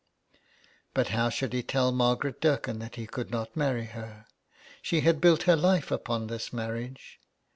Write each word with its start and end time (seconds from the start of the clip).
But 0.95 1.09
how 1.09 1.29
should 1.29 1.53
he 1.53 1.61
tell 1.61 1.91
Margaret 1.91 2.41
Dirken 2.41 2.79
that 2.79 2.95
he 2.95 3.05
could 3.05 3.29
not 3.29 3.55
marry 3.55 3.85
her? 3.85 4.25
She 4.81 5.01
had 5.01 5.21
built 5.21 5.43
her 5.43 5.55
life 5.55 5.91
upon 5.91 6.25
this 6.25 6.51
marriage. 6.51 7.19